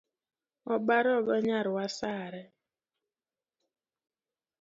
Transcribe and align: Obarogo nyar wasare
Obarogo 0.73 1.35
nyar 1.45 1.67
wasare 1.75 2.43